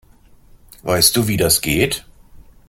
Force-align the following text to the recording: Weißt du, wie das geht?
Weißt 0.81 1.15
du, 1.15 1.27
wie 1.27 1.37
das 1.37 1.61
geht? 1.61 2.07